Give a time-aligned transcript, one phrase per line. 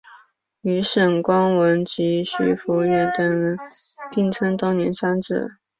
[0.63, 3.55] 与沈光文及徐孚远等人
[4.09, 5.57] 并称东宁三子。